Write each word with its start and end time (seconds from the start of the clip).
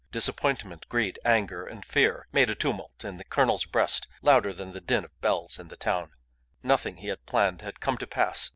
Disappointment, 0.11 0.89
greed, 0.89 1.19
anger, 1.23 1.63
and 1.63 1.85
fear 1.85 2.25
made 2.31 2.49
a 2.49 2.55
tumult, 2.55 3.05
in 3.05 3.17
the 3.17 3.23
colonel's 3.23 3.65
breast 3.65 4.07
louder 4.23 4.51
than 4.51 4.73
the 4.73 4.81
din 4.81 5.05
of 5.05 5.21
bells 5.21 5.59
in 5.59 5.67
the 5.67 5.77
town. 5.77 6.09
Nothing 6.63 6.97
he 6.97 7.09
had 7.09 7.23
planned 7.27 7.61
had 7.61 7.79
come 7.79 7.99
to 7.99 8.07
pass. 8.07 8.49